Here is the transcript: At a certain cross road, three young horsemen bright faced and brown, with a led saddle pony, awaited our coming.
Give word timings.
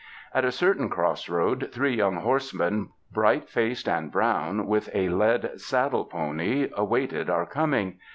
At 0.33 0.43
a 0.45 0.51
certain 0.51 0.89
cross 0.89 1.29
road, 1.29 1.69
three 1.71 1.95
young 1.95 2.15
horsemen 2.21 2.89
bright 3.11 3.47
faced 3.47 3.87
and 3.87 4.11
brown, 4.11 4.65
with 4.65 4.89
a 4.95 5.09
led 5.09 5.61
saddle 5.61 6.05
pony, 6.05 6.71
awaited 6.75 7.29
our 7.29 7.45
coming. 7.45 7.99